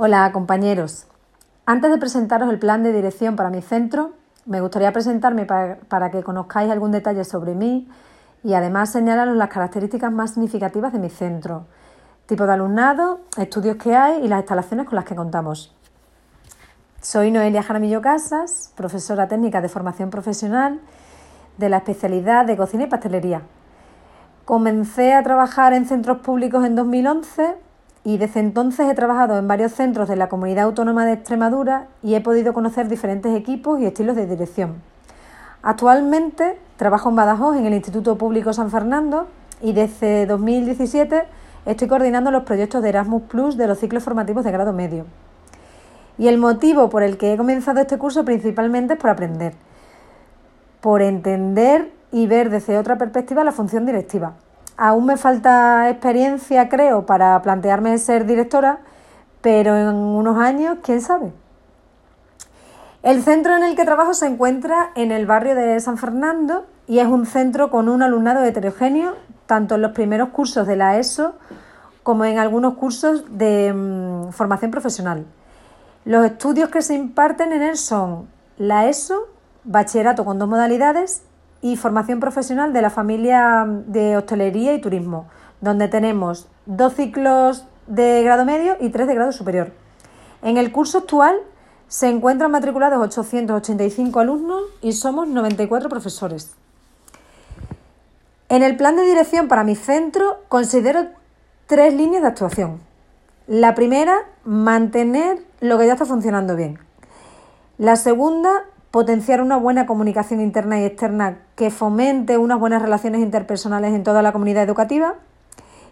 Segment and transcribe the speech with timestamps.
[0.00, 1.08] Hola compañeros.
[1.66, 4.12] Antes de presentaros el plan de dirección para mi centro,
[4.46, 7.88] me gustaría presentarme para, que conozcáis algún detalle sobre mí
[8.44, 11.66] y además señalaros las características más significativas de mi centro,
[12.26, 15.74] tipo de alumnado, estudios que hay y las instalaciones con las que contamos.
[17.00, 20.78] Soy Noelia Jaramillo Casas, profesora técnica de formación profesional
[21.56, 23.42] de la especialidad de cocina y pastelería.
[24.44, 27.66] Comencé a trabajar en centros públicos en 2011
[28.04, 32.14] y desde entonces he trabajado en varios centros de la Comunidad Autónoma de Extremadura y
[32.14, 34.76] he podido conocer diferentes equipos y estilos de dirección.
[35.62, 39.26] Actualmente trabajo en Badajoz en el Instituto Público San Fernando
[39.60, 41.24] y desde 2017
[41.66, 45.04] estoy coordinando los proyectos de Erasmus Plus de los ciclos formativos de grado medio.
[46.16, 49.54] Y el motivo por el que he comenzado este curso principalmente es por aprender
[50.80, 54.34] por entender y ver desde otra perspectiva la función directiva.
[54.80, 58.78] Aún me falta experiencia, creo, para plantearme ser directora,
[59.40, 61.32] pero en unos años, quién sabe.
[63.02, 67.00] El centro en el que trabajo se encuentra en el barrio de San Fernando y
[67.00, 71.34] es un centro con un alumnado heterogéneo, tanto en los primeros cursos de la ESO
[72.04, 75.26] como en algunos cursos de mm, formación profesional.
[76.04, 79.26] Los estudios que se imparten en él son la ESO,
[79.64, 81.22] bachillerato con dos modalidades
[81.60, 85.26] y formación profesional de la familia de hostelería y turismo,
[85.60, 89.72] donde tenemos dos ciclos de grado medio y tres de grado superior.
[90.42, 91.36] En el curso actual
[91.88, 96.54] se encuentran matriculados 885 alumnos y somos 94 profesores.
[98.48, 101.06] En el plan de dirección para mi centro considero
[101.66, 102.80] tres líneas de actuación.
[103.46, 106.78] La primera, mantener lo que ya está funcionando bien.
[107.78, 113.94] La segunda, potenciar una buena comunicación interna y externa que fomente unas buenas relaciones interpersonales
[113.94, 115.14] en toda la comunidad educativa.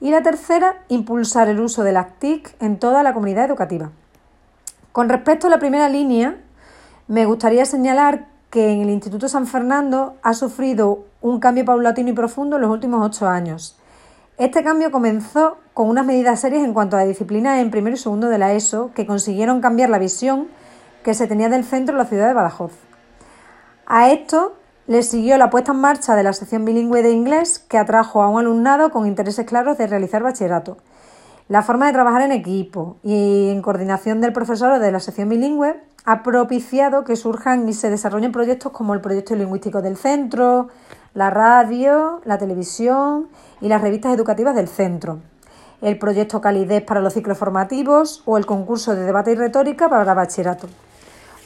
[0.00, 3.90] Y la tercera, impulsar el uso de las TIC en toda la comunidad educativa.
[4.92, 6.36] Con respecto a la primera línea,
[7.06, 12.14] me gustaría señalar que en el Instituto San Fernando ha sufrido un cambio paulatino y
[12.14, 13.76] profundo en los últimos ocho años.
[14.38, 17.98] Este cambio comenzó con unas medidas serias en cuanto a la disciplina en primero y
[17.98, 20.48] segundo de la ESO que consiguieron cambiar la visión
[21.02, 22.72] que se tenía del centro de la ciudad de Badajoz.
[23.86, 24.54] A esto
[24.86, 28.28] le siguió la puesta en marcha de la sección bilingüe de inglés que atrajo a
[28.28, 30.78] un alumnado con intereses claros de realizar bachillerato.
[31.48, 35.80] La forma de trabajar en equipo y en coordinación del profesor de la sección bilingüe
[36.04, 40.68] ha propiciado que surjan y se desarrollen proyectos como el proyecto lingüístico del centro,
[41.14, 43.28] la radio, la televisión
[43.60, 45.20] y las revistas educativas del centro
[45.82, 50.14] el proyecto Calidez para los ciclos formativos o el concurso de debate y retórica para
[50.14, 50.68] bachillerato.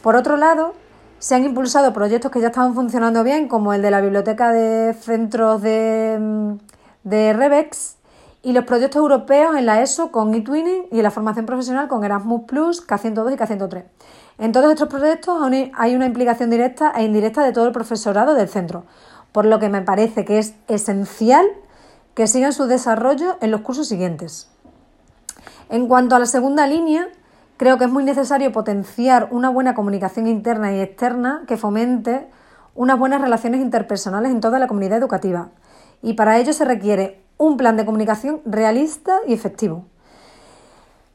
[0.05, 0.75] Por otro lado,
[1.19, 4.93] se han impulsado proyectos que ya estaban funcionando bien, como el de la Biblioteca de
[4.93, 6.57] Centros de, mm,
[7.05, 7.97] de Rebex
[8.43, 12.05] y los proyectos europeos en la ESO con eTwinning y en la formación profesional con
[12.05, 13.85] Erasmus Plus, K102 y K103.
[14.37, 15.43] En todos estos proyectos
[15.73, 18.85] hay una implicación directa e indirecta de todo el profesorado del centro,
[19.33, 21.47] por lo que me parece que es esencial
[22.13, 24.51] que sigan su desarrollo en los cursos siguientes.
[25.71, 27.09] En cuanto a la segunda línea,
[27.57, 32.27] Creo que es muy necesario potenciar una buena comunicación interna y externa que fomente
[32.75, 35.51] unas buenas relaciones interpersonales en toda la comunidad educativa.
[36.03, 39.85] Y para ello se requiere un plan de comunicación realista y efectivo.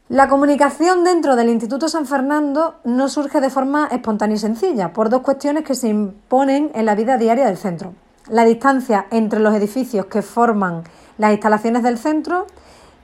[0.08, 5.10] La comunicación dentro del Instituto San Fernando no surge de forma espontánea y sencilla, por
[5.10, 7.94] dos cuestiones que se imponen en la vida diaria del centro.
[8.30, 10.84] La distancia entre los edificios que forman
[11.18, 12.48] las instalaciones del centro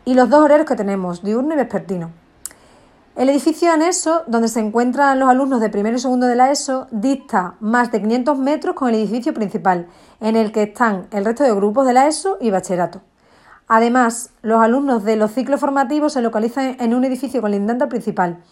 [0.05, 2.24] y los dos horarios que tenemos, diurno y vespertino.
[3.15, 6.87] El edificio anexo, donde se encuentran los alumnos de primero y segundo de la ESO,
[6.91, 9.87] dista más de 500 metros con el edificio principal,
[10.19, 12.99] en el que están el resto de grupos de la ESO y bachillerato.
[13.69, 18.43] Además, los alumnos de los ciclos formativos se localizan en un edificio colindante al principal,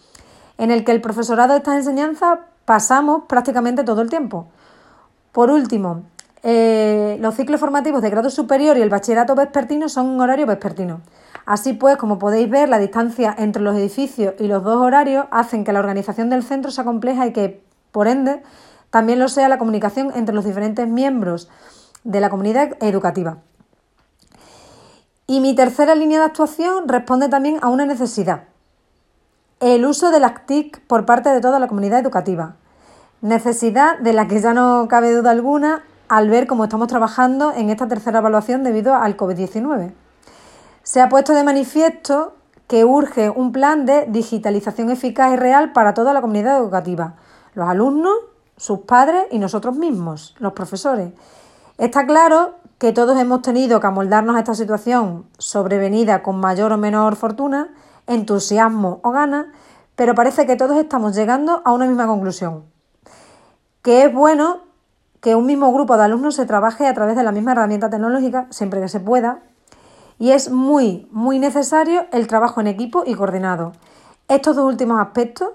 [0.56, 4.46] en el que el profesorado de estas enseñanzas pasamos prácticamente todo el tiempo.
[5.32, 6.04] Por último,
[6.42, 11.02] eh, los ciclos formativos de grado superior y el bachillerato vespertino son un horario vespertino.
[11.46, 15.64] Así pues, como podéis ver, la distancia entre los edificios y los dos horarios hacen
[15.64, 17.62] que la organización del centro sea compleja y que,
[17.92, 18.42] por ende,
[18.90, 21.50] también lo sea la comunicación entre los diferentes miembros
[22.02, 23.38] de la comunidad educativa.
[25.26, 28.44] Y mi tercera línea de actuación responde también a una necesidad.
[29.60, 32.56] El uso de las TIC por parte de toda la comunidad educativa.
[33.20, 37.70] Necesidad de la que ya no cabe duda alguna al ver cómo estamos trabajando en
[37.70, 39.92] esta tercera evaluación debido al COVID-19
[40.84, 42.34] se ha puesto de manifiesto
[42.68, 47.14] que urge un plan de digitalización eficaz y real para toda la comunidad educativa,
[47.54, 48.14] los alumnos,
[48.56, 51.12] sus padres y nosotros mismos, los profesores.
[51.78, 56.78] Está claro que todos hemos tenido que amoldarnos a esta situación sobrevenida con mayor o
[56.78, 57.70] menor fortuna,
[58.06, 59.46] entusiasmo o ganas,
[59.96, 62.64] pero parece que todos estamos llegando a una misma conclusión,
[63.82, 64.60] que es bueno
[65.20, 68.46] que un mismo grupo de alumnos se trabaje a través de la misma herramienta tecnológica
[68.50, 69.40] siempre que se pueda
[70.24, 73.72] y es muy, muy necesario el trabajo en equipo y coordinado.
[74.26, 75.50] Estos dos últimos aspectos,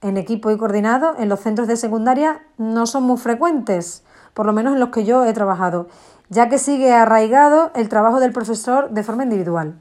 [0.00, 4.52] en equipo y coordinado, en los centros de secundaria no son muy frecuentes, por lo
[4.52, 5.88] menos en los que yo he trabajado,
[6.28, 9.74] ya que sigue arraigado el trabajo del profesor de forma individual.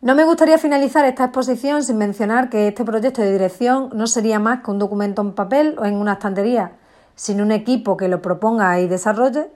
[0.00, 4.38] No me gustaría finalizar esta exposición sin mencionar que este proyecto de dirección no sería
[4.38, 6.72] más que un documento en papel o en una estantería,
[7.16, 9.50] sino un equipo que lo proponga y desarrolle.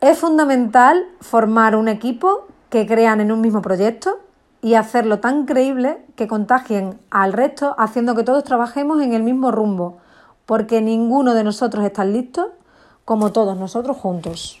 [0.00, 4.18] Es fundamental formar un equipo que crean en un mismo proyecto
[4.62, 9.50] y hacerlo tan creíble que contagien al resto haciendo que todos trabajemos en el mismo
[9.50, 9.98] rumbo,
[10.46, 12.52] porque ninguno de nosotros está listo
[13.04, 14.59] como todos nosotros juntos.